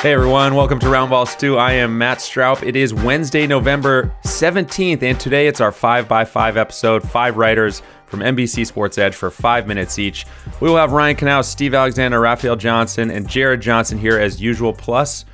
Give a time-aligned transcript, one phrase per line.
[0.00, 1.58] Hey everyone, welcome to Roundball Stew.
[1.58, 2.62] I am Matt Straub.
[2.62, 7.06] It is Wednesday, November 17th, and today it's our 5x5 episode.
[7.06, 10.24] Five writers from NBC Sports Edge for five minutes each.
[10.58, 14.72] We will have Ryan Knaus, Steve Alexander, Raphielle Johnson, and Jared Johnson here as usual.
[14.72, 15.26] Plus,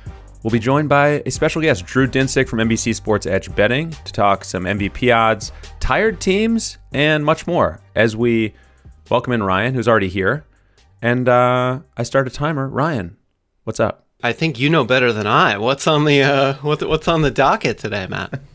[0.43, 4.11] we'll be joined by a special guest, Drew Dinsick from NBC Sports Edge Betting, to
[4.11, 8.53] talk some MVP odds, tired teams, and much more as we
[9.09, 10.45] welcome in Ryan, who's already here.
[11.01, 12.67] And uh, I start a timer.
[12.67, 13.15] Ryan,
[13.63, 14.06] what's up?
[14.23, 15.57] I think you know better than I.
[15.57, 18.41] What's on the uh, what, what's on the docket today, Matt?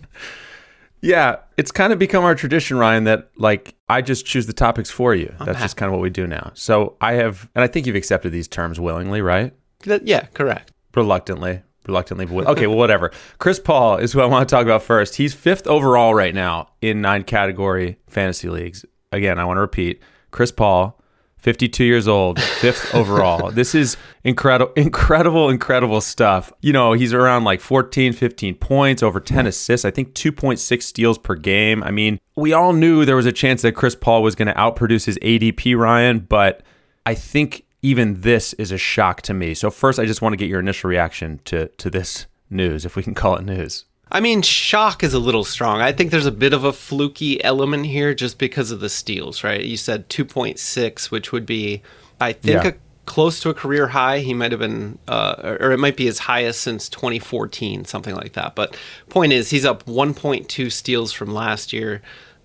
[1.05, 4.89] Yeah, it's kind of become our tradition, Ryan, that like I just choose the topics
[4.89, 5.35] for you.
[5.45, 6.53] That's just kind of what we do now.
[6.55, 9.53] So I have, and I think you've accepted these terms willingly, right?
[9.81, 10.71] That- yeah, correct.
[10.95, 12.69] Reluctantly, reluctantly, but okay.
[12.69, 13.11] well, whatever.
[13.39, 15.17] Chris Paul is who I want to talk about first.
[15.17, 18.85] He's fifth overall right now in nine category fantasy leagues.
[19.11, 21.02] Again, I want to repeat: Chris Paul,
[21.43, 23.51] 52 years old, fifth overall.
[23.51, 26.53] This is incredible, incredible, incredible stuff.
[26.61, 31.19] You know, he's around like 14, 15 points, over 10 assists, I think 2.6 steals
[31.19, 31.83] per game.
[31.83, 34.55] I mean, we all knew there was a chance that Chris Paul was going to
[34.55, 36.63] outproduce his ADP, Ryan, but
[37.05, 39.55] I think even this is a shock to me.
[39.55, 42.95] So first, I just want to get your initial reaction to to this news, if
[42.95, 43.85] we can call it news.
[44.15, 45.81] I mean, shock is a little strong.
[45.81, 49.43] I think there's a bit of a fluky element here just because of the steals,
[49.43, 49.65] right?
[49.65, 51.83] You said 2.6, which would be,
[52.21, 52.71] I think, Yeah.
[52.71, 52.75] a,
[53.07, 54.19] close to a career high.
[54.21, 58.15] He might have been, uh, or or it might be his highest since 2014, something
[58.15, 58.55] like that.
[58.55, 58.77] But
[59.09, 62.03] point is, he's up 1.2 steals from last year.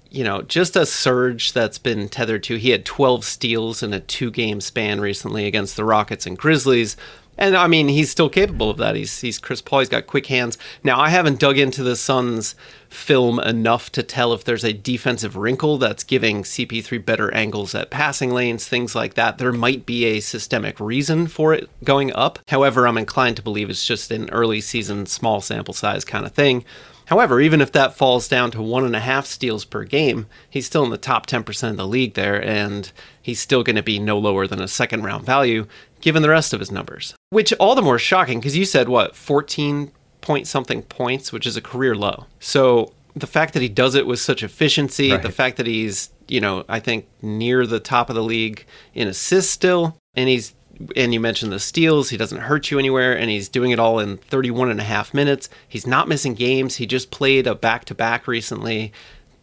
[0.09, 2.55] You know, just a surge that's been tethered to.
[2.55, 6.95] He had 12 steals in a two game span recently against the Rockets and Grizzlies.
[7.37, 8.95] And I mean, he's still capable of that.
[8.95, 9.79] He's he's Chris Paul.
[9.79, 10.57] He's got quick hands.
[10.83, 12.55] Now, I haven't dug into the Suns
[12.89, 17.91] film enough to tell if there's a defensive wrinkle that's giving CP3 better angles at
[17.91, 19.37] passing lanes, things like that.
[19.37, 22.39] There might be a systemic reason for it going up.
[22.47, 26.33] However, I'm inclined to believe it's just an early season, small sample size kind of
[26.33, 26.63] thing.
[27.07, 30.65] However, even if that falls down to one and a half steals per game, he's
[30.65, 33.97] still in the top 10% of the league there, and he's still going to be
[33.97, 35.67] no lower than a second round value
[36.01, 37.15] given the rest of his numbers.
[37.29, 41.57] Which all the more shocking because you said, what, 14 point something points, which is
[41.57, 42.25] a career low.
[42.39, 46.39] So the fact that he does it with such efficiency, the fact that he's, you
[46.39, 50.53] know, I think near the top of the league in assists still, and he's
[50.95, 53.99] and you mentioned the steals, he doesn't hurt you anywhere, and he's doing it all
[53.99, 55.49] in 31 and a half minutes.
[55.67, 56.75] He's not missing games.
[56.75, 58.93] He just played a back to back recently.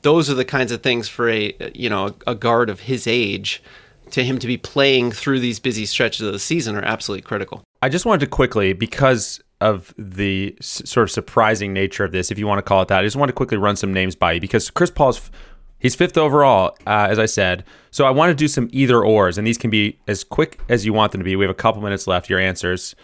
[0.02, 3.62] Those are the kinds of things for a you know a guard of his age
[4.10, 7.62] to him to be playing through these busy stretches of the season are absolutely critical.
[7.82, 12.30] I just wanted to quickly, because of the s- sort of surprising nature of this,
[12.30, 14.14] if you want to call it that, I just want to quickly run some names
[14.14, 15.30] by you because Chris Paul's f-
[15.78, 17.64] he's fifth overall, uh, as I said.
[17.90, 20.84] So I want to do some either ors, and these can be as quick as
[20.86, 21.36] you want them to be.
[21.36, 22.28] We have a couple minutes left.
[22.30, 22.94] Your answers.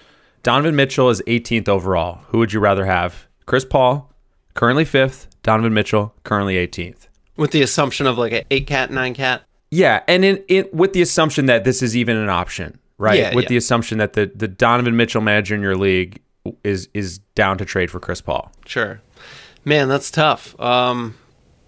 [0.42, 2.20] Donovan Mitchell is 18th overall.
[2.28, 3.26] Who would you rather have?
[3.46, 4.10] Chris Paul,
[4.54, 5.26] currently fifth.
[5.42, 7.08] Donovan Mitchell, currently 18th.
[7.36, 9.42] With the assumption of like an eight cat, nine cat.
[9.70, 13.19] Yeah, and in, in with the assumption that this is even an option, right?
[13.19, 13.50] Yeah, with yeah.
[13.50, 16.20] the assumption that the the Donovan Mitchell manager in your league
[16.64, 18.50] is is down to trade for Chris Paul.
[18.66, 19.00] Sure.
[19.64, 20.59] Man, that's tough.
[20.59, 21.16] Um,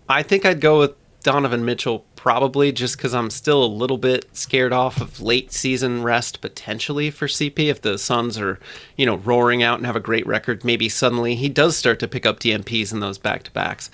[0.08, 0.92] I think I'd go with
[1.22, 6.02] Donovan Mitchell probably just because I'm still a little bit scared off of late season
[6.02, 7.58] rest potentially for CP.
[7.58, 8.58] If the Suns are,
[8.96, 12.08] you know, roaring out and have a great record, maybe suddenly he does start to
[12.08, 13.90] pick up DNPs in those back to backs.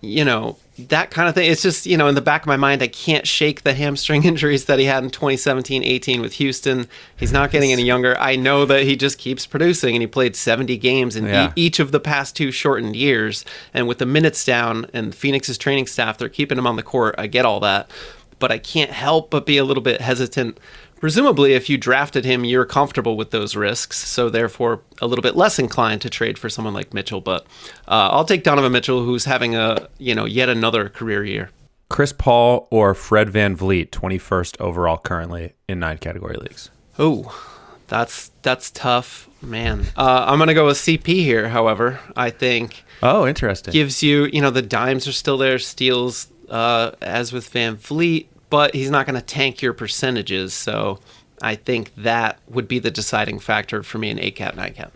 [0.00, 1.50] You know, that kind of thing.
[1.50, 4.24] It's just, you know, in the back of my mind, I can't shake the hamstring
[4.30, 6.86] injuries that he had in 2017 18 with Houston.
[7.16, 8.16] He's not getting any younger.
[8.18, 11.48] I know that he just keeps producing and he played 70 games in Yeah.
[11.48, 13.44] e- each of the past two shortened years.
[13.72, 17.14] And with the minutes down and Phoenix's training staff, they're keeping him on the court.
[17.16, 17.90] I get all that.
[18.38, 20.58] But I can't help but be a little bit hesitant.
[21.00, 25.36] Presumably, if you drafted him, you're comfortable with those risks, so therefore a little bit
[25.36, 27.20] less inclined to trade for someone like Mitchell.
[27.20, 27.42] But
[27.86, 31.50] uh, I'll take Donovan Mitchell, who's having a you know yet another career year.
[31.88, 36.70] Chris Paul or Fred VanVleet, 21st overall currently in nine category leagues.
[36.98, 37.40] Oh,
[37.88, 39.84] that's that's tough, man.
[39.96, 41.48] Uh, I'm gonna go with CP here.
[41.50, 43.70] However, I think Oh, interesting.
[43.72, 48.74] gives you, you know, the dimes are still there, steals uh, as with VanVleet, but
[48.74, 50.54] he's not going to tank your percentages.
[50.54, 50.98] So
[51.42, 54.70] I think that would be the deciding factor for me in A cap, and I
[54.70, 54.92] cat.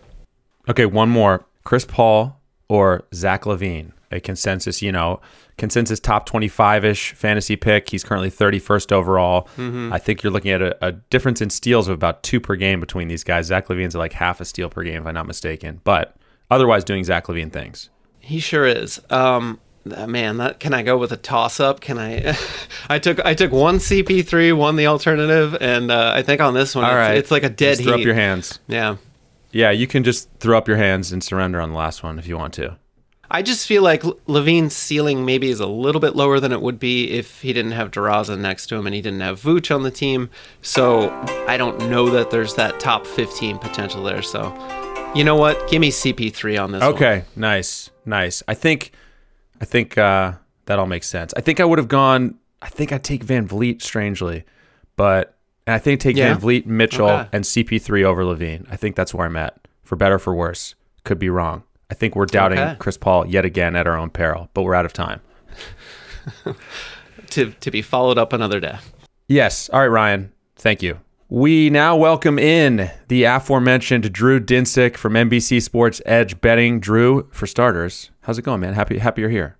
[0.69, 1.45] Okay, one more.
[1.63, 5.19] Chris Paul or Zach LaVine, a consensus, you know,
[5.57, 7.89] consensus top 25 ish fantasy pick.
[7.89, 9.47] He's currently 31st overall.
[9.57, 9.93] Mm-hmm.
[9.93, 12.79] I think you're looking at a, a, difference in steals of about two per game
[12.79, 13.47] between these guys.
[13.47, 16.15] Zach LaVine's like half a steal per game, if I'm not mistaken, but
[16.49, 17.89] otherwise doing Zach LaVine things.
[18.19, 19.01] He sure is.
[19.09, 21.81] Um, man, that can I go with a toss up?
[21.81, 22.37] Can I?
[22.89, 26.75] I took I took one CP3, one the alternative, and uh, I think on this
[26.75, 27.17] one, All it's, right.
[27.17, 28.01] it's like a dead Just throw heat.
[28.01, 28.59] up your hands.
[28.67, 28.97] Yeah.
[29.51, 32.25] Yeah, you can just throw up your hands and surrender on the last one if
[32.27, 32.77] you want to.
[33.29, 36.79] I just feel like LaVine's ceiling maybe is a little bit lower than it would
[36.79, 39.83] be if he didn't have DeRozan next to him and he didn't have Vooch on
[39.83, 40.29] the team.
[40.61, 41.09] So
[41.47, 44.21] I don't know that there's that top 15 potential there.
[44.21, 44.53] So
[45.15, 45.69] you know what?
[45.69, 46.83] Give me CP3 on this.
[46.83, 47.25] Okay, one.
[47.35, 48.43] nice, nice.
[48.49, 48.91] I think,
[49.61, 50.33] I think uh,
[50.65, 51.33] that all makes sense.
[51.37, 52.35] I think I would have gone.
[52.61, 54.43] I think I'd take VanVleet strangely,
[54.95, 55.37] but
[55.67, 56.35] and I think take Yeah?
[56.35, 57.29] VanVleet, Mitchell, Okay.
[57.31, 58.65] and CP3 over LaVine.
[58.69, 59.57] I think that's where I'm at.
[59.83, 61.63] For better, for worse, could be wrong.
[61.89, 62.75] I think we're doubting Okay.
[62.79, 65.21] Chris Paul yet again at our own peril, but we're out of time.
[67.31, 68.77] To to be followed up another day.
[69.29, 69.69] Yes.
[69.69, 70.33] All right, Ryan.
[70.57, 70.99] Thank you.
[71.33, 76.81] We now welcome in the aforementioned Drew Dinsick from NBC Sports Edge Betting.
[76.81, 78.73] Drew, for starters, how's it going, man?
[78.73, 79.57] Happy, happy you're here.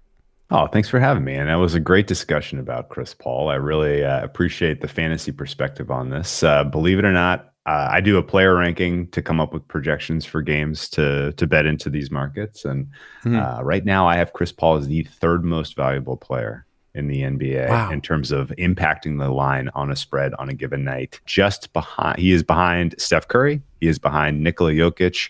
[0.49, 1.33] Oh, thanks for having me.
[1.33, 3.47] And that was a great discussion about Chris Paul.
[3.47, 6.43] I really uh, appreciate the fantasy perspective on this.
[6.43, 9.65] Uh, believe it or not, uh, I do a player ranking to come up with
[9.69, 12.65] projections for games to to bet into these markets.
[12.65, 12.87] And
[13.23, 13.59] Mhm.
[13.59, 17.21] uh, right now, I have Chris Paul as the third most valuable player in the
[17.21, 17.91] NBA Wow.
[17.91, 21.19] in terms of impacting the line on a spread on a given night.
[21.25, 23.61] Just behind, he is behind Steph Curry.
[23.79, 25.29] He is behind Nikola Jokic,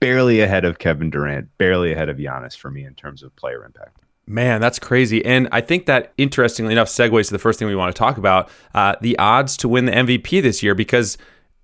[0.00, 3.64] barely ahead of Kevin Durant, barely ahead of Giannis for me in terms of player
[3.64, 4.02] impact.
[4.26, 5.24] Man, that's crazy.
[5.24, 8.18] And I think that, interestingly enough, segues to the first thing we want to talk
[8.18, 11.16] about uh, the odds to win the MVP this year, because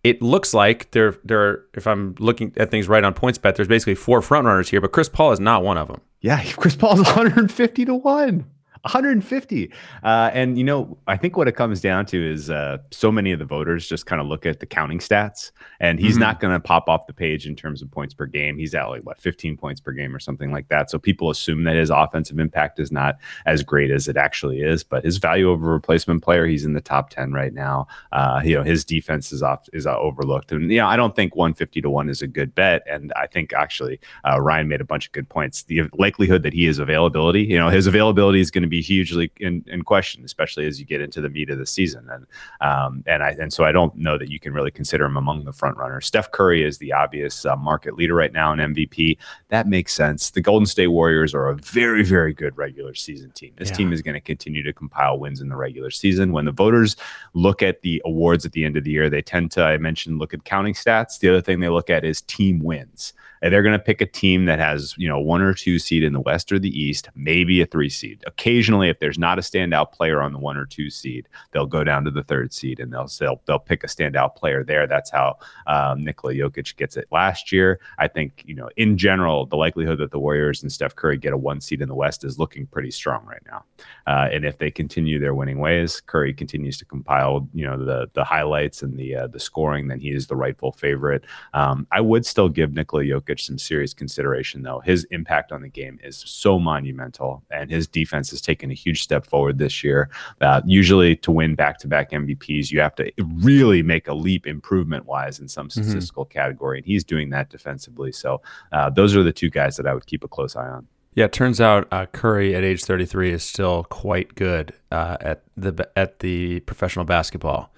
[0.03, 1.63] it looks like there, there.
[1.75, 5.11] If I'm looking at things right on PointsBet, there's basically four frontrunners here, but Chris
[5.11, 6.01] Paul is not one of them.
[6.23, 8.47] Yeah, Chris Paul's 150 to 1.
[8.85, 9.73] 150.
[10.03, 13.33] Uh, and, you know, I think what it comes down to is uh, so many
[13.33, 15.51] of the voters just kind of look at the counting stats,
[15.81, 16.21] and he's Mhm.
[16.21, 18.59] not going to pop off the page in terms of points per game.
[18.59, 20.91] He's at like, what, 15 points per game or something like that.
[20.91, 23.17] So people assume that his offensive impact is not
[23.47, 26.81] as great as it actually is, but his value over replacement player, he's in the
[26.81, 27.87] top 10 right now.
[28.13, 30.53] Uh, you know, his defense is off, is uh, overlooked.
[30.53, 32.83] And, you know, I don't think 150 to 1 is a good bet.
[32.89, 33.99] And I think actually
[34.29, 35.63] uh, Ryan made a bunch of good points.
[35.65, 39.31] The likelihood that he is availability, you know, his availability is going to be hugely
[39.41, 42.09] in, in question, especially as you get into the meat of the season.
[42.11, 42.27] And
[42.61, 45.45] um, and I and so I don't know that you can really consider him among
[45.45, 46.07] the front runners.
[46.07, 49.17] Steph Curry is the obvious uh, market leader right now in MVP.
[49.49, 50.31] That makes sense.
[50.31, 53.53] The Golden State Warriors are a very very good regular season team.
[53.57, 53.77] This Yeah.
[53.77, 56.33] team is going to continue to compile wins in the regular season.
[56.33, 56.97] When the voters
[57.35, 60.19] look at the awards at the end of the year, they tend to I mentioned
[60.19, 61.19] look at counting stats.
[61.19, 63.13] The other thing they look at is team wins.
[63.51, 66.13] They're going to pick a team that has, you know, one or two seed in
[66.13, 68.23] the West or the East, maybe a three seed.
[68.27, 71.85] Occasionally, if there's not a standout player on the one or two seed, they'll go
[71.85, 74.87] down to the third seed and they'll they'll, they'll pick a standout player there.
[74.87, 77.81] That's how um, Nikola Jokic gets it last year.
[77.99, 81.33] I think, you know, in general, the likelihood that the Warriors and Steph Curry get
[81.33, 83.65] a one seed in the West is looking pretty strong right now.
[84.07, 88.09] Uh, and if they continue their winning ways, Curry continues to compile, you know, the
[88.15, 91.25] the highlights and the uh, the scoring, then he is the rightful favorite.
[91.53, 94.81] Um, I would still give Nikola Jokic some serious consideration, though.
[94.81, 99.03] His impact on the game is so monumental, and his defense has taken a huge
[99.03, 100.11] step forward this year.
[100.41, 104.47] Uh, usually, to win back to back MVPs, you have to really make a leap
[104.47, 108.13] improvement wise in some statistical category, and he's doing that defensively.
[108.13, 108.41] So,
[108.73, 110.87] uh, those are the two guys that I would keep a close eye on.
[111.15, 115.43] Yeah, it turns out uh, Curry at age 33 is still quite good uh, at
[115.57, 117.73] the at the professional basketball.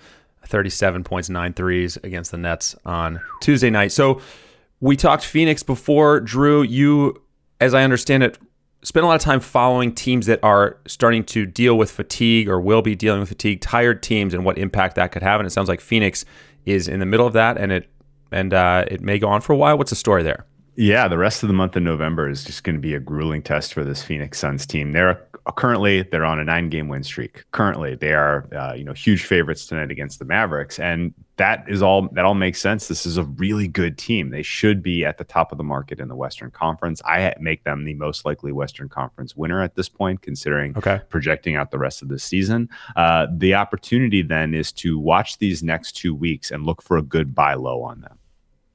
[0.46, 3.92] 37 points, nine threes against the Nets on Tuesday night.
[3.92, 4.20] So
[4.80, 6.20] we talked Phoenix before.
[6.20, 7.22] Drew, you,
[7.60, 8.38] as I understand it,
[8.82, 12.60] spent a lot of time following teams that are starting to deal with fatigue or
[12.60, 15.40] will be dealing with fatigue, tired teams, and what impact that could have.
[15.40, 16.24] And it sounds like Phoenix
[16.64, 17.88] is in the middle of that, and it
[18.32, 19.78] and uh, it may go on for a while.
[19.78, 20.46] What's the story there?
[20.76, 23.40] Yeah, the rest of the month of November is just going to be a grueling
[23.40, 24.92] test for this Phoenix Suns team.
[24.92, 27.44] They're currently they're on a nine-game win streak.
[27.52, 31.82] Currently, they are uh, you know huge favorites tonight against the Mavericks, and that is
[31.82, 32.88] all that all makes sense.
[32.88, 34.30] This is a really good team.
[34.30, 37.00] They should be at the top of the market in the Western Conference.
[37.04, 41.00] I make them the most likely Western Conference winner at this point, considering Okay.
[41.08, 42.68] projecting out the rest of the season.
[42.96, 47.02] Uh, the opportunity then is to watch these next two weeks and look for a
[47.02, 48.18] good buy low on them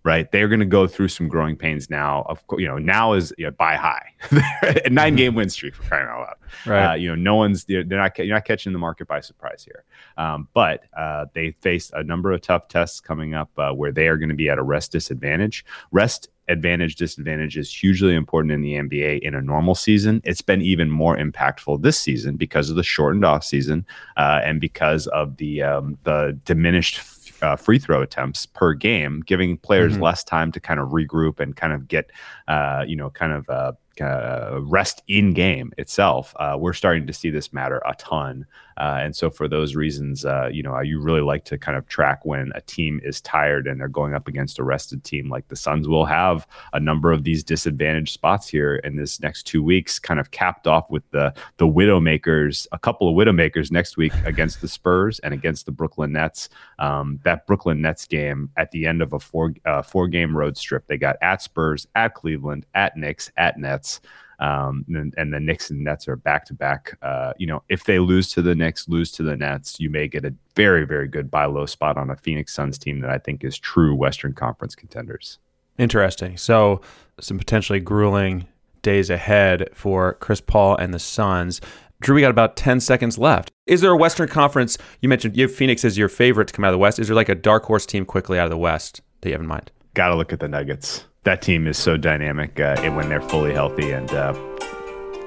[0.03, 0.31] right?
[0.31, 2.25] They're going to go through some growing pains now.
[2.27, 4.13] Of course, you know, now is you know, buy high,
[4.85, 6.35] a nine game win streak for crying out loud.
[6.65, 6.91] Right.
[6.91, 9.83] Uh, you know, no one's they're, not you're not catching the market by surprise here.
[10.17, 14.07] Um, but uh, they face a number of tough tests coming up uh, where they
[14.07, 15.65] are going to be at a rest disadvantage.
[15.91, 20.21] Rest advantage disadvantage is hugely important in the NBA in a normal season.
[20.23, 23.85] It's been even more impactful this season because of the shortened off season
[24.17, 26.99] uh, and because of the um, the diminished
[27.41, 30.03] uh, free throw attempts per game, giving players mm-hmm.
[30.03, 32.11] less time to kind of regroup and kind of get,
[32.47, 37.13] uh, you know, kind of uh, uh, rest in game itself, uh, we're starting to
[37.13, 38.45] see this matter a ton.
[38.81, 41.87] Uh, and so, for those reasons, uh, you know, you really like to kind of
[41.87, 45.29] track when a team is tired and they're going up against a rested team.
[45.29, 49.43] Like the Suns will have a number of these disadvantaged spots here in this next
[49.43, 53.97] two weeks, kind of capped off with the the Widowmakers, a couple of Widowmakers next
[53.97, 56.49] week against the Spurs and against the Brooklyn Nets.
[56.79, 60.57] Um, that Brooklyn Nets game at the end of a four uh, four game road
[60.57, 64.01] strip, they got at Spurs, at Cleveland, at Knicks, at Nets.
[64.41, 66.97] Um, and, and, the Knicks and Nets are back to back.
[67.37, 70.25] You know, if they lose to the Knicks, lose to the Nets, you may get
[70.25, 73.43] a very, very good buy low spot on a Phoenix Suns team that I think
[73.43, 75.37] is true Western Conference contenders.
[75.77, 76.37] Interesting.
[76.37, 76.81] So,
[77.19, 78.47] some potentially grueling
[78.81, 81.61] days ahead for Chris Paul and the Suns.
[82.01, 83.51] Drew, we got about 10 seconds left.
[83.67, 84.75] Is there a Western Conference?
[85.01, 86.97] You mentioned you have Phoenix as your favorite to come out of the West.
[86.97, 89.41] Is there like a dark horse team quickly out of the West that you have
[89.41, 89.71] in mind?
[89.93, 93.53] Got to look at the Nuggets that team is so dynamic uh, when they're fully
[93.53, 93.91] healthy.
[93.91, 94.33] And uh,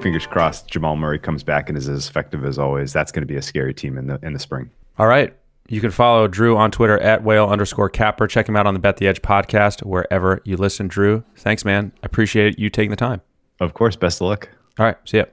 [0.01, 2.93] fingers crossed, Jamal Murray comes back and is as effective as always.
[2.93, 4.71] That's going to be a scary team in the in the spring.
[4.99, 5.35] All right.
[5.69, 8.27] You can follow Drew on Twitter at whale underscore capper.
[8.27, 10.89] Check him out on the Bet the Edge podcast wherever you listen.
[10.89, 11.91] Drew, thanks, man.
[12.03, 13.23] I appreciate you taking the time.
[13.61, 13.97] Of course.
[13.97, 14.51] Best of luck.
[14.79, 14.97] All right.
[15.07, 15.25] See ya.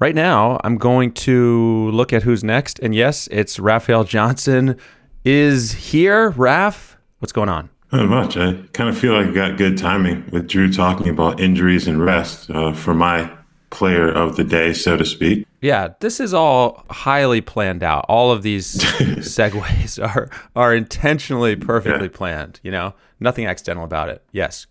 [0.00, 2.78] Right now, I'm going to look at who's next.
[2.80, 4.78] And yes, it's Raphielle Johnson
[5.24, 6.30] is here.
[6.30, 7.68] Raf, what's going on?
[7.94, 8.36] Not much.
[8.36, 12.04] I kind of feel like I got good timing with Drew talking about injuries and
[12.04, 13.30] rest uh, for my
[13.70, 15.46] player of the day, so to speak.
[15.60, 18.04] Yeah, this is all highly planned out.
[18.08, 22.16] All of these segues are are intentionally perfectly yeah.
[22.16, 22.58] planned.
[22.64, 24.24] You know, nothing accidental about it.
[24.32, 24.66] Yes,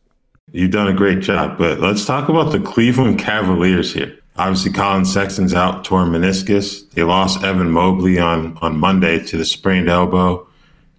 [0.51, 1.57] you've done a great job.
[1.57, 4.17] But let's talk about the Cleveland Cavaliers here.
[4.35, 6.89] Obviously, Collin Sexton's out, torn meniscus.
[6.91, 10.45] They lost Evan Mobley on on Monday to the sprained elbow.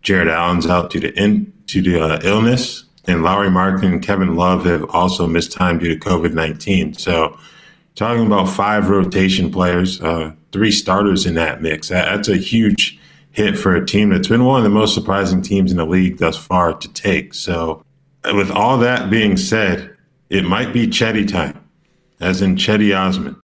[0.05, 4.37] Jarrett Allen's out due to in, due to uh, illness, and Lauri Markkanen and Kevin
[4.37, 6.95] Love have also missed time due to COVID 19.
[6.95, 7.37] So,
[7.95, 12.99] talking about five rotation players, uh, three starters in that mix, that, that's a huge
[13.33, 16.19] hit for a team that's been one of the most surprising teams in the league
[16.19, 17.35] thus far to take.
[17.35, 17.83] So,
[18.25, 19.97] with all that being said,
[20.31, 21.59] it might be Cedi time,
[22.21, 23.41] as in Cedi Osman.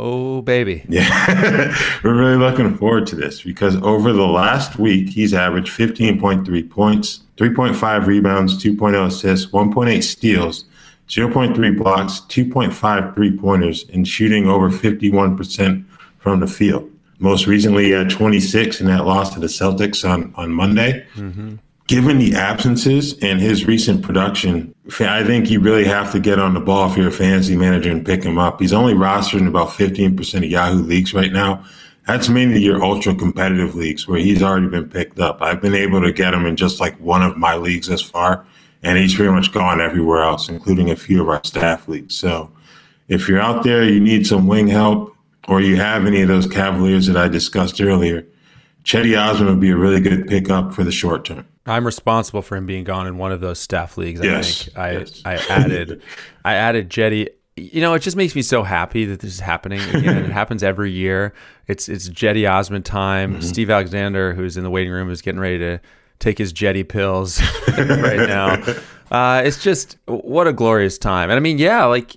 [0.00, 0.84] Oh, baby.
[0.88, 1.76] Yeah.
[2.04, 7.20] We're really looking forward to this because over the last week, he's averaged 15.3 points,
[7.36, 10.64] 3.5 rebounds, 2.0 assists, 1.8 steals,
[11.08, 15.84] 0.3 blocks, 2.5 three pointers, and shooting over 51%
[16.18, 16.88] from the field.
[17.18, 21.04] Most recently, at 26 in that loss to the Celtics on, on Monday.
[21.16, 21.56] Mm-hmm
[21.88, 26.52] given the absences and his recent production, I think you really have to get on
[26.54, 28.60] the ball if you're a fantasy manager and pick him up.
[28.60, 31.64] He's only rostered in about 15% of Yahoo leagues right now.
[32.06, 35.40] That's mainly your ultra competitive leagues where he's already been picked up.
[35.40, 38.46] I've been able to get him in just like one of my leagues thus far,
[38.82, 42.14] and he's pretty much gone everywhere else, including a few of our staff leagues.
[42.14, 42.50] So
[43.08, 45.14] if you're out there, you need some wing help,
[45.48, 48.26] or you have any of those Cavaliers that I discussed earlier,
[48.84, 51.46] Cedi Osman would be a really good pickup for the short term.
[51.68, 54.20] I'm responsible for him being gone in one of those staff leagues.
[54.20, 55.22] I yes, think I yes.
[55.24, 56.02] I added
[56.44, 57.28] I added Cedi.
[57.56, 60.24] You know, it just makes me so happy that this is happening again.
[60.24, 61.34] it happens every year.
[61.66, 63.34] It's it's Cedi Osman time.
[63.34, 63.42] Mm-hmm.
[63.42, 65.80] Steve Alexander, who's in the waiting room, is getting ready to
[66.18, 67.40] take his Cedi pills
[67.78, 68.62] right now.
[69.10, 71.30] Uh, it's just what a glorious time.
[71.30, 72.16] And I mean, yeah, like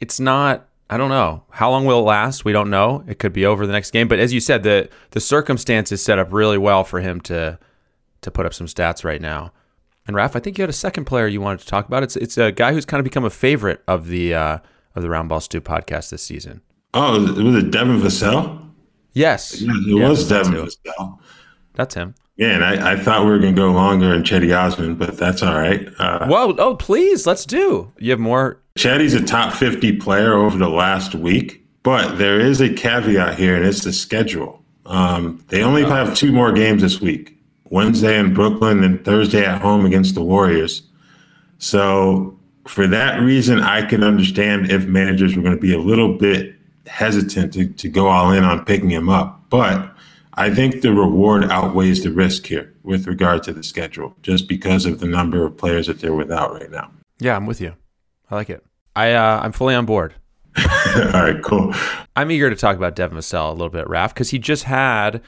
[0.00, 0.68] it's not.
[0.88, 2.44] I don't know how long will it last.
[2.44, 3.02] We don't know.
[3.08, 4.06] It could be over the next game.
[4.06, 7.58] But as you said, the the circumstances set up really well for him to
[8.22, 9.52] to put up some stats right now.
[10.06, 12.02] And Raf, I think you had a second player you wanted to talk about.
[12.02, 14.58] It's it's a guy who's kind of become a favorite of the uh,
[14.94, 16.62] of the Roundball Stew podcast this season.
[16.94, 18.70] Oh, was it Devin Vassell?
[19.12, 21.18] Yes, yeah, it yeah, was Devin Vassell.
[21.74, 22.14] That's him.
[22.36, 25.16] Yeah, and I, I thought we were going to go longer in Cedi Osman, but
[25.16, 25.88] that's all right.
[25.98, 27.90] Uh, well, oh, please, let's do.
[27.98, 28.60] You have more.
[28.76, 33.56] Cedi's a top 50 player over the last week, but there is a caveat here,
[33.56, 34.62] and it's the schedule.
[34.84, 37.35] Um, they only have two more games this week.
[37.70, 40.82] Wednesday in Brooklyn and Thursday at home against the Warriors.
[41.58, 46.14] So for that reason, I can understand if managers were going to be a little
[46.14, 46.54] bit
[46.86, 49.48] hesitant to, to go all in on picking him up.
[49.50, 49.92] But
[50.34, 54.86] I think the reward outweighs the risk here with regard to the schedule, just because
[54.86, 56.90] of the number of players that they're without right now.
[57.18, 57.74] Yeah, I'm with you.
[58.30, 58.64] I like it.
[58.94, 60.14] I uh, I'm fully on board.
[60.58, 61.74] All right, cool.
[62.14, 65.22] I'm eager to talk about Devin Vassell a little bit, Raf, because he just had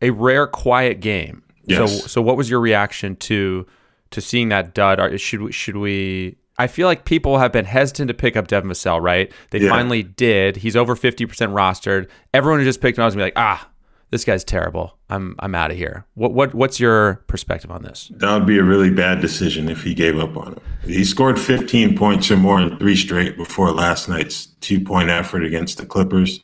[0.00, 1.42] a rare quiet game.
[1.66, 2.02] Yes.
[2.02, 3.66] So so what was your reaction to
[4.10, 5.00] to seeing that dud?
[5.00, 6.36] Are, should we should we?
[6.58, 9.32] I feel like people have been hesitant to pick up Devin Vassell, right?
[9.50, 9.70] They Yeah.
[9.70, 10.56] finally did.
[10.56, 12.08] He's over 50% rostered.
[12.34, 13.68] Everyone who just picked him up was gonna be like, ah,
[14.10, 14.98] this guy's terrible.
[15.12, 16.06] I'm I'm out of here.
[16.14, 18.10] What what what's your perspective on this?
[18.16, 20.60] That would be a really bad decision if he gave up on him.
[20.84, 25.44] He scored 15 points or more in three straight before last night's two point effort
[25.44, 26.40] against the Clippers.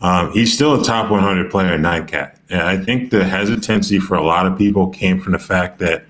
[0.00, 2.38] Um, he's still a top 100 player in nine cat.
[2.48, 6.04] And I think the hesitancy for a lot of people came from the fact that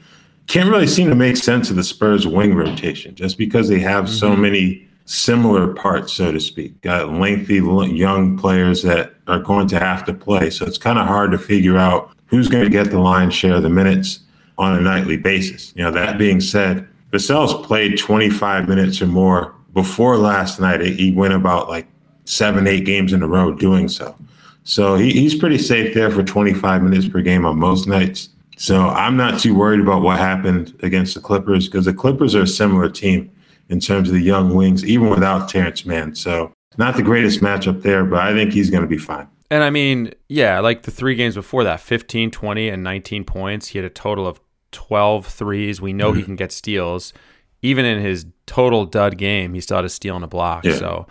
[0.47, 4.09] can't really seem to make sense of the Spurs wing rotation just because they have
[4.09, 6.81] so many similar parts, so to speak.
[6.81, 10.49] Got lengthy young players that are going to have to play.
[10.49, 13.57] So it's kind of hard to figure out who's going to get the lion's share
[13.57, 14.21] of the minutes
[14.57, 15.75] on a nightly basis.
[15.77, 20.81] You know, that being said, Vassell's played 25 minutes or more before last night.
[20.81, 21.87] He went about like
[22.25, 24.17] seven, eight games in a row doing so.
[24.65, 28.31] So he, he's pretty safe there for 25 minutes per game on most nights.
[28.57, 32.43] So I'm not too worried about what happened against the Clippers because the Clippers are
[32.43, 33.31] a similar team
[33.73, 36.15] in terms of the young wings, even without Terrence Mann.
[36.15, 39.27] So not the greatest matchup there, but I think he's going to be fine.
[39.51, 43.69] And I mean, yeah, like the three games before that 15, 20, and 19 points.
[43.69, 44.41] He had a total of
[44.73, 45.81] 12 threes.
[45.81, 46.27] We know he mm-hmm.
[46.27, 47.15] can get steals.
[47.63, 50.65] Even in his total dud game, he still had a steal and a block.
[50.65, 50.77] Yeah.
[50.77, 51.07] So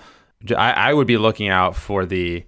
[0.55, 2.43] I would be looking out for the,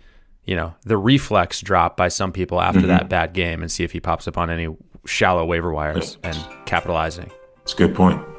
[0.46, 2.89] you know, the reflex drop by some people after mm-hmm.
[2.89, 6.38] that bad game and see if he pops up on any shallow waiver wires and
[6.65, 7.32] capitalizing.
[7.63, 8.32] It's a good point.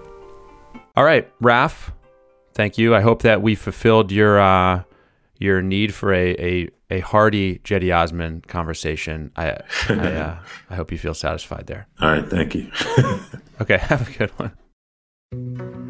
[0.97, 1.93] All right, Raf,
[2.55, 2.95] thank you.
[2.95, 4.83] I hope that we fulfilled your uh,
[5.39, 9.33] your need for a a, a hearty Cedi Osman conversation.
[9.37, 9.59] I
[9.89, 10.39] I, uh,
[10.71, 11.89] I hope you feel satisfied there.
[12.01, 12.29] All right.
[12.29, 12.71] Thank you.
[13.61, 15.84] Okay, have a good one.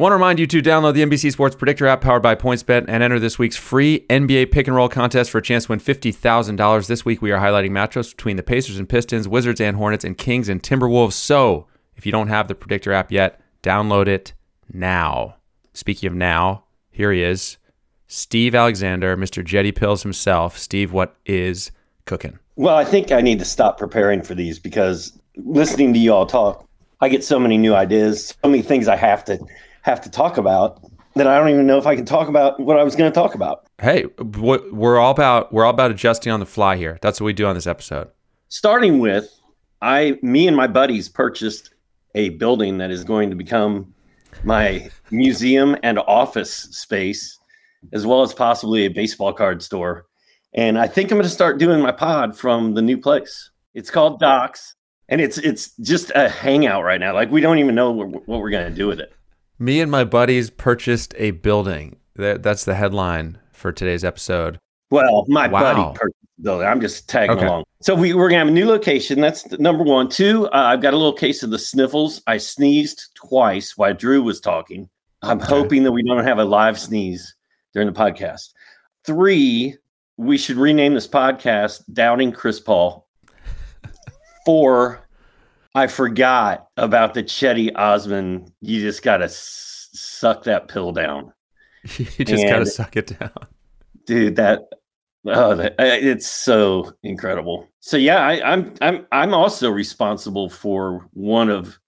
[0.00, 3.02] Want to remind you to download the NBC Sports Predictor app powered by PointsBet and
[3.02, 6.86] enter this week's free NBA pick and roll contest for a chance to win $50,000.
[6.86, 10.16] This week we are highlighting matchups between the Pacers and Pistons, Wizards and Hornets, and
[10.16, 11.12] Kings and Timberwolves.
[11.12, 14.32] So if you don't have the Predictor app yet, download it
[14.72, 15.36] now.
[15.74, 17.58] Speaking of now, here he is,
[18.06, 19.46] Steve Alexander, Mr.
[19.46, 20.56] Cedi Pills himself.
[20.56, 21.72] Steve, what is
[22.06, 22.38] cooking?
[22.56, 26.24] Well, I think I need to stop preparing for these because listening to you all
[26.24, 26.66] talk,
[27.02, 29.38] I get so many new ideas, so many things I have to
[29.82, 30.82] have to talk about
[31.16, 33.14] that I don't even know if I can talk about what I was going to
[33.14, 33.66] talk about.
[33.80, 36.98] Hey, what- we're all about we're all about adjusting on the fly here.
[37.02, 38.08] That's what we do on this episode.
[38.48, 39.28] Starting with,
[39.82, 41.72] I, me and my buddies purchased
[42.14, 43.94] a building that is going to become
[44.44, 47.38] my museum and office space,
[47.92, 50.06] as well as possibly a baseball card store.
[50.54, 53.50] And I think I'm going to start doing my pod from the new place.
[53.74, 54.74] It's called Docs,
[55.08, 57.14] and it's it's just a hangout right now.
[57.14, 59.12] Like we don't even know what, what we're going to do with it.
[59.60, 61.96] Me and my buddies purchased a building.
[62.16, 64.58] That, that's the headline for today's episode.
[64.90, 65.60] Well, my Wow.
[65.60, 66.66] buddy purchased building.
[66.66, 67.46] I'm just tagging Okay.
[67.46, 67.64] along.
[67.82, 69.20] So we, we're gonna have a new location.
[69.20, 70.08] That's number one.
[70.08, 72.22] Two, uh, I've got a little case of the sniffles.
[72.26, 74.88] I sneezed twice while Drew was talking.
[75.22, 77.34] I'm hoping that we don't have a live sneeze
[77.74, 78.48] during the podcast.
[79.04, 79.76] Three,
[80.16, 83.06] we should rename this podcast Downing Chris Paul.
[84.46, 85.06] For
[85.74, 88.52] I forgot about the Cedi Osman.
[88.60, 91.32] You just got to s- suck that pill down.
[91.98, 93.30] you just got to suck it down.
[94.06, 94.60] dude that
[95.26, 101.50] oh that, it's so incredible so yeah I, i'm i'm i'm also responsible for one
[101.50, 101.78] of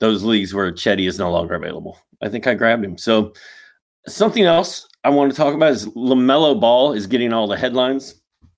[0.00, 3.32] those leagues where cedi is no longer available i think i grabbed him so
[4.08, 8.14] something else i want to talk about is lamelo ball is getting all the headlines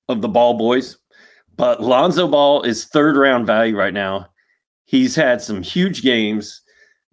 [0.08, 0.96] of the ball boys
[1.56, 4.26] but lonzo ball is third round value right now
[4.84, 6.60] he's had some huge games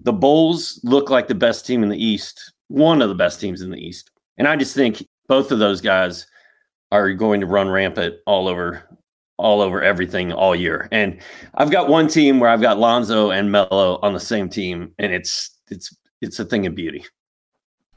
[0.01, 3.61] the bulls look like the best team in the east one of the best teams
[3.61, 6.25] in the east and i just think both of those guys
[6.91, 8.83] are going to run rampant all over
[9.39, 10.89] all over everything all year.
[10.91, 11.19] And
[11.55, 15.13] I've got one team where I've got Lonzo and Melo on the same team, and
[15.13, 17.05] it's it's it's a thing of beauty.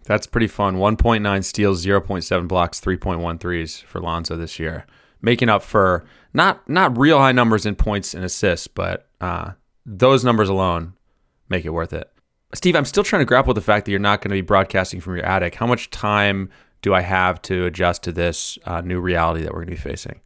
[0.05, 0.77] That's pretty fun.
[0.77, 4.85] 1.9 steals, 0.7 blocks, 3.1 threes for Lonzo this year,
[5.21, 9.53] making up for not not real high numbers in points and assists, but uh,
[9.87, 10.95] those numbers alone
[11.49, 12.11] make it worth it.
[12.55, 14.41] Steve, I'm still trying to grapple with the fact that you're not going to be
[14.43, 15.55] broadcasting from your attic.
[15.55, 16.51] How much time
[16.83, 19.91] do I have to adjust to this uh, new reality that we're going to be
[19.91, 20.21] facing?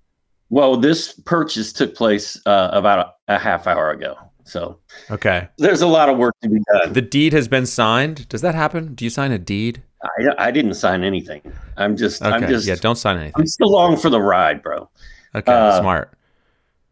[0.51, 4.79] Well, this purchase took place uh, about a, a half hour ago, so
[5.11, 5.49] Okay.
[5.59, 6.93] there's a lot of work to be done.
[6.93, 8.29] The deed has been signed.
[8.29, 8.95] Does that happen?
[8.95, 9.83] Do you sign a deed?
[10.05, 11.43] I, I didn't sign anything.
[11.77, 12.31] I'm just Okay.
[12.31, 13.35] I'm just yeah, don't sign anything.
[13.41, 14.89] I'm still along for the ride, bro.
[15.35, 16.17] Okay, uh, smart.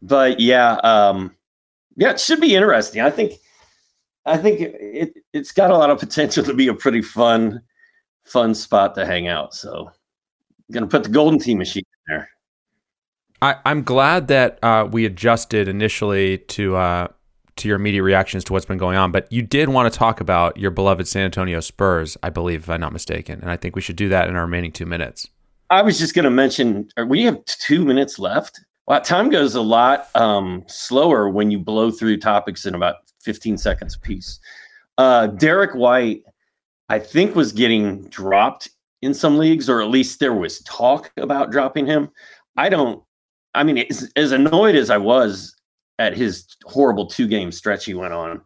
[0.03, 1.35] but yeah, um,
[1.97, 3.01] yeah, it should be interesting.
[3.01, 3.35] I think,
[4.27, 7.61] I think it it's got a lot of potential to be a pretty fun,
[8.25, 9.55] fun spot to hang out.
[9.55, 9.91] So,
[10.73, 12.29] gonna put the Golden Tee machine in there.
[13.43, 17.09] I, I'm glad that uh, we adjusted initially to uh,
[17.57, 20.21] to your immediate reactions to what's been going on, but you did want to talk
[20.21, 23.77] about your beloved San Antonio Spurs, I believe, if I'm not mistaken, and I think
[23.77, 25.29] we should do that in our remaining two minutes.
[25.71, 26.89] I was just gonna mention.
[26.97, 28.61] uh, We have two minutes left.
[28.87, 33.57] Well, time goes a lot um, slower when you blow through topics in about 15
[33.57, 34.39] seconds apiece.
[34.99, 36.23] Uh, Derrick White,
[36.89, 38.69] I think, was getting dropped
[39.01, 42.11] in some leagues, or at least there was talk about dropping him.
[42.57, 43.03] I don't.
[43.55, 45.55] I mean, as, as annoyed as I was
[45.99, 48.41] at his horrible two game stretch he went on,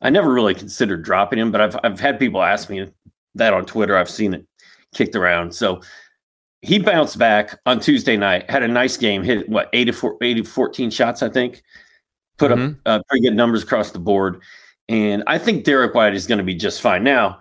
[0.00, 1.52] I never really considered dropping him.
[1.52, 2.90] But I've I've had people ask me
[3.34, 3.96] that on Twitter.
[3.96, 4.46] I've seen it
[4.94, 5.54] kicked around.
[5.54, 5.82] So
[6.66, 10.90] he bounced back on Tuesday night, had a nice game, hit what 80, 80 14
[10.90, 11.62] shots, I think,
[12.38, 12.72] put Mhm.
[12.74, 14.42] up uh, pretty good numbers across the board.
[14.88, 17.02] And I think Derrick White is going to be just fine.
[17.04, 17.38] Now,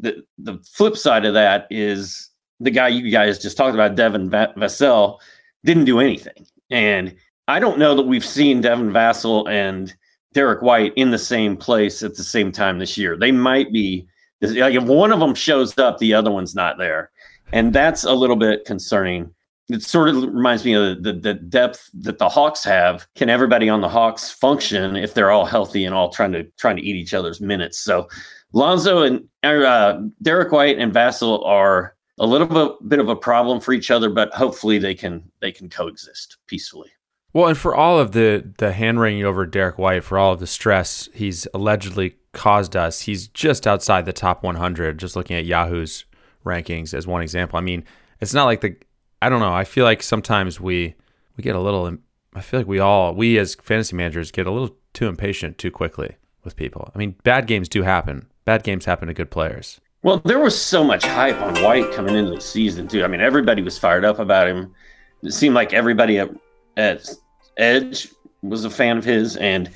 [0.00, 4.28] the the flip side of that is the guy you guys just talked about, Devin
[4.30, 5.18] Va- Vassell,
[5.64, 6.46] didn't do anything.
[6.70, 7.14] And
[7.48, 9.94] I don't know that we've seen Devin Vassell and
[10.32, 13.16] Derrick White in the same place at the same time this year.
[13.16, 14.06] They might be
[14.40, 17.10] like if one of them shows up, the other one's not there,
[17.54, 19.32] and that's a little bit concerning.
[19.68, 23.06] It sort of reminds me of the, the, depth that the Hawks have.
[23.14, 26.76] Can everybody on the Hawks function if they're all healthy and all trying to trying
[26.76, 27.78] to eat each other's minutes?
[27.78, 28.08] So
[28.52, 33.60] Lonzo and uh, Derrick White and Vassell are a little bit, bit of a problem
[33.60, 36.90] for each other, but hopefully they can they can coexist peacefully.
[37.32, 40.40] Well, and for all of the the hand wringing over Derrick White, for all of
[40.40, 44.98] the stress he's allegedly caused us, he's just outside the top 100.
[44.98, 46.04] Just looking at Yahoo's
[46.44, 47.58] rankings as one example.
[47.58, 47.84] I mean,
[48.20, 48.76] it's not like the
[49.20, 49.52] I don't know.
[49.52, 50.94] I feel like sometimes we
[51.36, 51.96] we get a little.
[52.34, 55.70] I feel like we all we as fantasy managers get a little too impatient too
[55.70, 56.90] quickly with people.
[56.94, 58.28] I mean, bad games do happen.
[58.44, 59.80] Bad games happen to good players.
[60.02, 63.04] Well, there was so much hype on White coming into the season too.
[63.04, 64.74] I mean, everybody was fired up about him.
[65.22, 66.28] It seemed like everybody at,
[66.76, 67.08] at
[67.56, 68.08] Edge
[68.42, 69.70] was a fan of his, and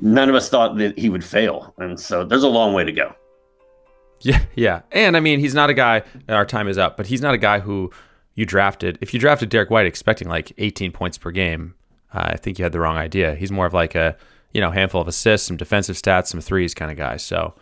[0.00, 1.74] none of us thought that he would fail.
[1.78, 3.12] And so there's a long way to go.
[4.20, 4.80] Yeah, yeah.
[4.92, 7.38] And I mean, he's not a guy, our time is up, but he's not a
[7.38, 7.90] guy who
[8.34, 8.98] you drafted.
[9.00, 11.74] If you drafted Derrick White expecting like 18 points per game,
[12.12, 13.34] uh, I think you had the wrong idea.
[13.34, 14.16] He's more of like a,
[14.52, 17.16] you know, handful of assists, some defensive stats, some threes kind of guy.
[17.16, 17.54] So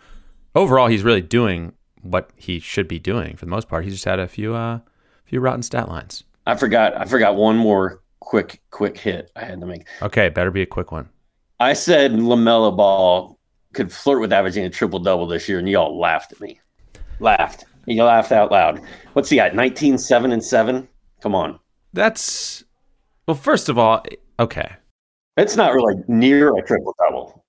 [0.53, 3.83] overall, he's really doing what he should be doing for the most part.
[3.83, 4.79] He just had a few, uh,
[5.25, 6.23] few rotten stat lines.
[6.45, 6.95] I forgot.
[6.95, 9.87] I forgot one more quick, quick hit I had to make.
[10.01, 11.09] Okay, better be a quick one.
[11.59, 13.34] I said LaMelo Ball
[13.75, 16.59] could flirt with averaging a triple double this year, and y'all laughed at me.
[17.19, 17.65] Laughed.
[17.85, 18.81] You laughed out loud.
[19.13, 19.53] What's he at?
[19.55, 20.87] 19, 7 and 7?
[21.21, 21.59] Come on.
[21.93, 22.63] That's
[23.27, 23.35] well.
[23.35, 24.03] First of all,
[24.39, 24.69] okay,
[25.37, 27.43] It's not really near a triple double.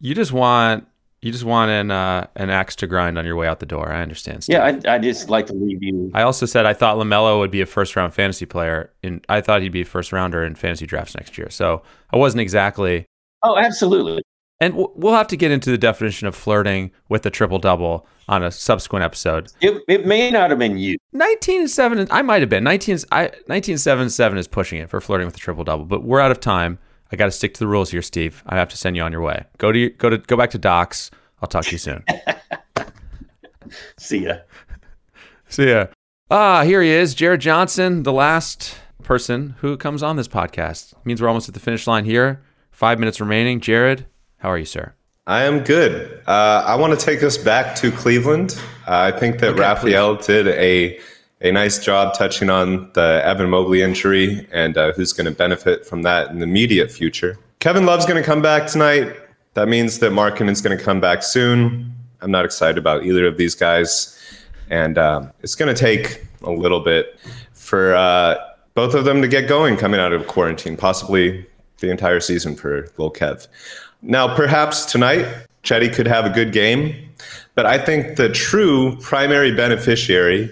[0.00, 0.86] you just want
[1.20, 3.92] you just want an uh, an axe to grind on your way out the door.
[3.92, 4.44] I understand.
[4.44, 4.54] Steve.
[4.54, 6.10] Yeah, I, I just like to leave you.
[6.14, 9.40] I also said I thought Lamelo would be a first round fantasy player, and I
[9.42, 11.50] thought he'd be a first rounder in fantasy drafts next year.
[11.50, 13.06] So I wasn't exactly
[13.42, 14.22] Oh, absolutely.
[14.60, 18.42] And we'll have to get into the definition of flirting with the triple double on
[18.42, 19.50] a subsequent episode.
[19.60, 20.96] It, it may not have been you.
[21.12, 21.66] 19
[22.10, 22.64] I might have been.
[22.64, 26.04] 19 I 19 7 7 is pushing it for flirting with the triple double but
[26.04, 26.78] we're out of time.
[27.12, 28.42] I got to stick to the rules here Steve.
[28.46, 29.44] I have to send you on your way.
[29.58, 31.10] Go to go to go back to docs.
[31.42, 32.04] I'll talk to you soon.
[33.98, 34.36] See ya.
[35.48, 35.86] see ya.
[36.30, 40.94] Ah here he is Jared Johnson the last person who comes on this podcast.
[41.04, 42.42] Means we're almost at the finish line here.
[42.70, 43.60] 5 minutes remaining.
[43.60, 44.06] Jared
[44.44, 44.92] how are you sir
[45.26, 46.22] I am good.
[46.26, 48.60] Uh, I want to take us back to Cleveland.
[48.86, 51.00] Uh, I think that Okay, Raphielle did a
[51.40, 55.86] a nice job touching on the Evan Mobley injury and uh, who's going to benefit
[55.86, 57.38] from that in the immediate future.
[57.60, 59.16] Kevin Love's going to come back tonight.
[59.54, 61.94] That means that Markin is going to come back soon.
[62.20, 64.18] I'm not excited about either of these guys,
[64.68, 67.18] and um, it's going to take a little bit
[67.54, 68.36] for uh,
[68.74, 71.46] both of them to get going coming out of quarantine, possibly
[71.78, 73.46] the entire season for Lil Kev.
[74.06, 75.26] Now, perhaps tonight,
[75.62, 76.94] Cedi could have a good game,
[77.54, 80.50] but I think the true primary beneficiary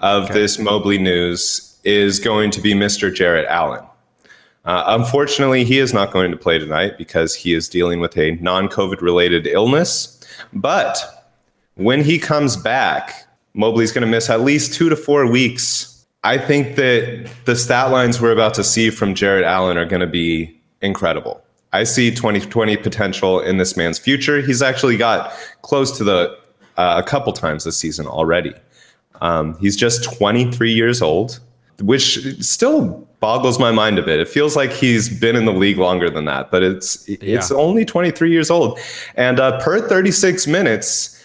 [0.00, 3.14] of this Mobley news is going to be Mr.
[3.14, 3.84] Jarrett Allen.
[4.64, 8.32] Uh, unfortunately, he is not going to play tonight because he is dealing with a
[8.36, 10.18] non COVID related illness.
[10.54, 10.98] But
[11.74, 16.06] when he comes back, Mobley's going to miss at least two to four weeks.
[16.24, 20.00] I think that the stat lines we're about to see from Jarrett Allen are going
[20.00, 21.42] to be incredible.
[21.76, 24.40] I see 2020 potential in this man's future.
[24.40, 26.38] He's actually got close to the
[26.78, 28.54] uh, a couple times this season already.
[29.20, 31.40] Um, he's just 23 years old,
[31.80, 34.20] which still boggles my mind a bit.
[34.20, 37.84] It feels like he's been in the league longer than that, but it's it's only
[37.84, 38.78] 23 years old.
[39.14, 41.16] And uh, per 36 minutes,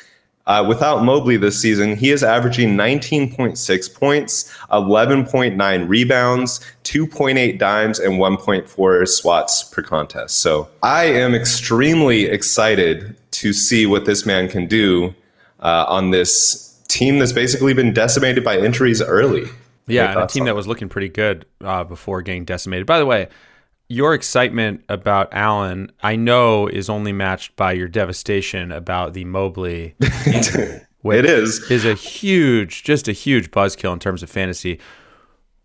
[0.47, 6.59] uh, without Mobley this season, he is averaging 19.6 points, 11.9 rebounds,
[6.91, 10.39] 2.8 dimes, and 1.4 swats per contest.
[10.39, 15.15] So I am extremely excited to see what this man can do
[15.61, 19.47] uh, on this team that's basically been decimated by injuries early.
[19.87, 22.87] Yeah, and a team that was looking pretty good uh, before getting decimated.
[22.87, 23.29] By the way,
[23.87, 29.95] your excitement about Allen, I know, is only matched by your devastation about the Mobley.
[31.03, 31.71] It is.
[31.71, 34.79] is a huge, just a huge buzzkill in terms of fantasy.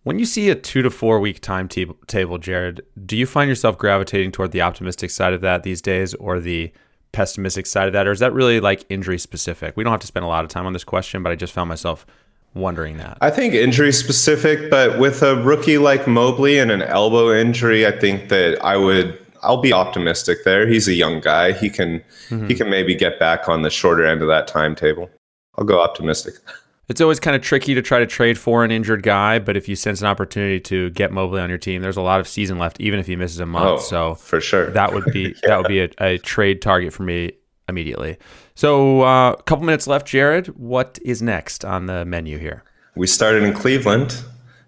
[0.07, 3.77] When you see a two to four week timetable, table, Jared, do you find yourself
[3.77, 6.71] gravitating toward the optimistic side of that these days, or the
[7.11, 9.77] pessimistic side of that, or is that really like injury specific?
[9.77, 11.53] We don't have to spend a lot of time on this question, but I just
[11.53, 12.07] found myself
[12.55, 13.19] wondering that.
[13.21, 17.91] I think injury specific, but with a rookie like Mobley and an elbow injury, I
[17.91, 20.69] think that I would I'll be optimistic there.
[20.69, 21.51] He's a young guy.
[21.51, 21.95] He can
[22.29, 22.55] he mm-hmm.
[22.55, 25.11] can maybe get back on the shorter end of that timetable.
[25.59, 26.35] I'll go optimistic.
[26.89, 29.69] It's always kind of tricky to try to trade for an injured guy, but if
[29.69, 32.59] you sense an opportunity to get Mobley on your team, there's a lot of season
[32.59, 33.81] left, even if he misses a month.
[33.81, 34.71] Oh, so for sure.
[34.71, 37.33] that would be that would be a, a trade target for me
[37.69, 38.19] immediately.
[38.55, 40.47] So uh, a couple minutes left, Jared.
[40.57, 42.63] What is next on the menu here?
[42.95, 44.23] We started in Cleveland.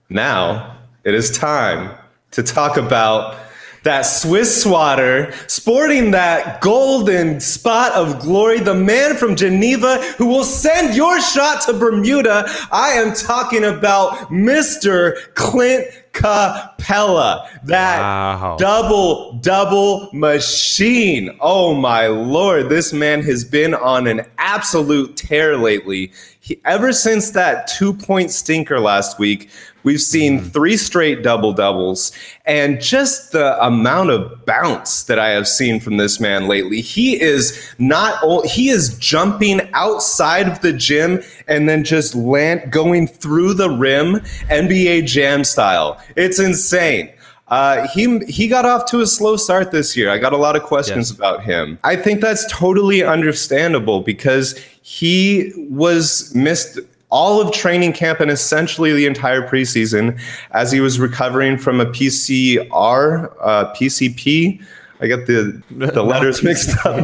[0.08, 1.96] Now it is time
[2.32, 3.38] to talk about
[3.82, 10.44] that Swiss swatter sporting that golden spot of glory, the man from Geneva who will
[10.44, 12.46] send your shot to Bermuda.
[12.70, 15.34] I am talking about Mr.
[15.34, 15.86] Clint
[16.18, 18.56] Capela, that Wow.
[18.58, 21.30] double double machine.
[21.40, 26.10] Oh my lord, this man has been on an absolute tear lately.
[26.40, 29.48] He, ever since that two point stinker last week,
[29.82, 30.48] we've seen mm-hmm.
[30.48, 32.10] three straight double doubles,
[32.46, 36.80] and just the amount of bounce that I have seen from this man lately.
[36.80, 42.70] He is not o- he is jumping outside of the gym and then just land
[42.72, 44.16] going through the rim
[44.50, 46.02] NBA Jam style.
[46.16, 47.10] It's insane.
[47.48, 50.10] Uh, he he got off to a slow start this year.
[50.10, 51.16] I got a lot of questions Yes.
[51.18, 51.78] about him.
[51.82, 56.78] I think that's totally understandable because he was missed
[57.10, 61.86] all of training camp and essentially the entire preseason as he was recovering from a
[61.86, 64.60] PCR, uh, PCP.
[65.00, 66.96] I get the the letters mixed up.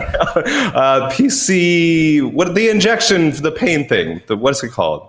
[0.77, 4.21] uh, PC, what the injection, the pain thing.
[4.27, 5.09] The what's it called?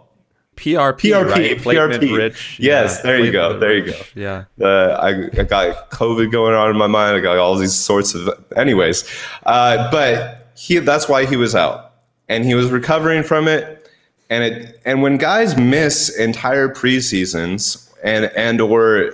[0.56, 1.58] PRP, PRP, right?
[1.58, 2.18] Platelet PRP.
[2.18, 2.58] rich.
[2.60, 4.00] Yes, there you go, there you go.
[4.16, 4.46] Yeah.
[4.60, 7.18] Uh, I, I got COVID going on in my mind.
[7.18, 9.10] I got all these sorts of, anyways.
[9.46, 11.94] Uh, but he, that's why he was out,
[12.30, 13.90] and he was recovering from it.
[14.30, 19.12] And it, and when guys miss entire preseasons and and or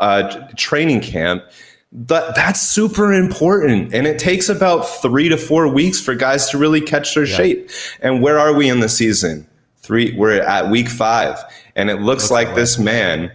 [0.00, 1.44] uh, training camp,
[1.92, 3.92] that that's super important.
[3.92, 7.68] And it takes about three to four weeks for guys to really catch their shape.
[8.00, 9.46] And where are we in the season?
[9.82, 10.14] Three.
[10.16, 11.38] We're at week five,
[11.76, 13.32] and it looks, like this man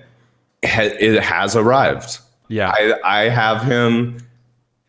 [0.65, 2.19] ha- it has arrived.
[2.47, 2.71] Yeah.
[2.73, 4.17] I, I have him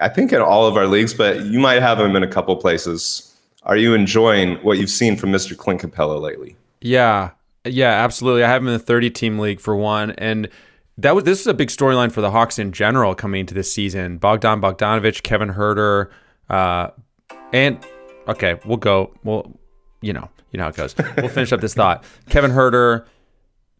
[0.00, 2.54] I think in all of our leagues, but you might have him in a couple
[2.56, 3.36] places.
[3.64, 5.56] Are you enjoying what you've seen from Mr.
[5.56, 6.56] Clint Capela lately?
[6.80, 7.30] Yeah,
[7.64, 8.44] yeah, absolutely.
[8.44, 10.48] I have him in the 30 team league for one, and
[10.96, 13.72] that was this is a big storyline for the Hawks in general coming into this
[13.72, 14.18] season.
[14.18, 16.10] Bogdan Bogdanovich, Kevin Huerter
[16.48, 16.90] uh,
[17.52, 17.84] and
[18.28, 19.14] okay, we'll go.
[19.24, 19.58] Well,
[20.00, 20.94] you know, you know how it goes.
[21.16, 22.04] We'll finish up this thought.
[22.28, 23.06] Kevin Huerter,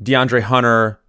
[0.02, 1.00] DeAndre Hunter,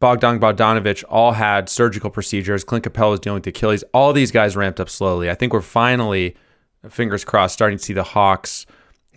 [0.00, 2.64] Bogdan Bogdanovich all had surgical procedures.
[2.64, 3.84] Clint Capela was dealing with Achilles.
[3.92, 5.30] All these guys ramped up slowly.
[5.30, 6.34] I think we're finally,
[6.88, 8.64] fingers crossed, starting to see the Hawks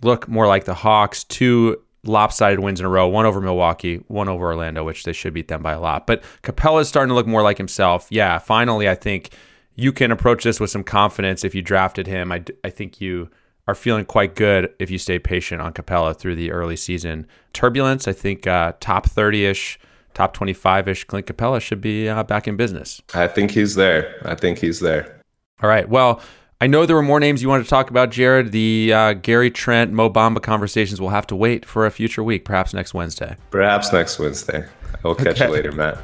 [0.02, 1.24] look more like the Hawks.
[1.24, 5.32] Two lopsided wins in a row, one over Milwaukee, one over Orlando, which they should
[5.32, 6.06] beat them by a lot.
[6.06, 8.06] But Capela is starting to look more like himself.
[8.10, 9.30] Yeah, finally, I think
[9.74, 12.30] you can approach this with some confidence if you drafted him.
[12.30, 13.30] I, I think you
[13.66, 18.06] are feeling quite good if you stay patient on Capela through the early season turbulence.
[18.06, 19.78] I think uh, top 30 ish,
[20.12, 23.00] top 25 ish Clint Capela should be uh, back in business.
[23.14, 24.20] I think he's there.
[24.24, 25.20] I think he's there.
[25.62, 25.88] All right.
[25.88, 26.20] Well,
[26.60, 28.52] I know there were more names you wanted to talk about, Jared.
[28.52, 32.44] The uh, Gary Trent, Mo Bamba conversations will have to wait for a future week,
[32.44, 33.36] perhaps next Wednesday.
[33.50, 34.66] Perhaps next Wednesday.
[35.04, 35.46] I'll catch okay.
[35.46, 35.96] you later, Matt.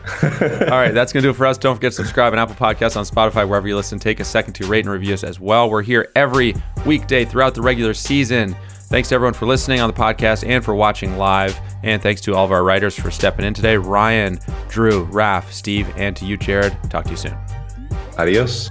[0.71, 1.59] All right, that's going to do it for us.
[1.59, 3.99] Don't forget to subscribe on Apple Podcasts, on Spotify, wherever you listen.
[3.99, 5.71] Take a second to rate and review us as well.
[5.71, 6.55] We're here every
[6.87, 8.57] weekday throughout the regular season.
[8.91, 11.59] Thanks to everyone for listening on the podcast and for watching live.
[11.85, 15.89] And thanks to all of our writers for stepping in today Ryan, Drew, Raf, Steve,
[15.97, 16.77] and to you, Jared.
[16.91, 17.37] Talk to you soon.
[18.19, 18.71] Adios.